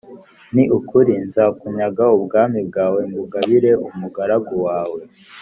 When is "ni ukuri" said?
0.53-1.13